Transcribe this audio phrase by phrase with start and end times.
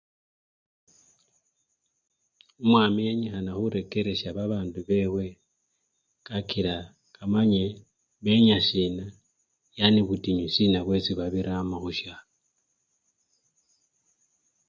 [2.61, 5.25] Omwami enyikhana khurekeresya babandu bewe
[6.27, 6.75] kakila
[7.15, 7.65] kamaye
[8.23, 9.05] benya sina,
[9.77, 12.29] yani butinyu sina bwesi babiramo khusyalo.